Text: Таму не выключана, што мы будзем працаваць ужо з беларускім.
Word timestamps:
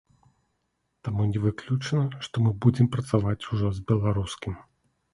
Таму 1.07 1.25
не 1.33 1.43
выключана, 1.43 2.07
што 2.29 2.35
мы 2.49 2.57
будзем 2.67 2.93
працаваць 2.99 3.41
ужо 3.55 3.75
з 3.81 3.89
беларускім. 3.93 4.53